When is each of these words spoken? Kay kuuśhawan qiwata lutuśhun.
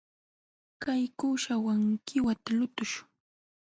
Kay 0.83 1.03
kuuśhawan 1.19 1.81
qiwata 2.05 2.49
lutuśhun. 2.57 3.09